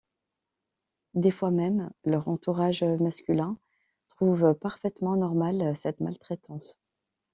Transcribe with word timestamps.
Des 1.13 1.29
fois 1.29 1.51
même 1.51 1.91
leur 2.05 2.27
entourage 2.27 2.81
masculin 2.83 3.59
trouve 4.09 4.55
parfaitement 4.55 5.15
normal 5.15 5.77
cette 5.77 5.99
maltraitance. 5.99 6.81